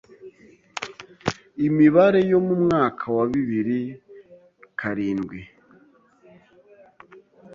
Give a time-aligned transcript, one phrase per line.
[1.67, 3.79] Imibare yo mu mwaka wa bibiri
[4.79, 5.39] karindwi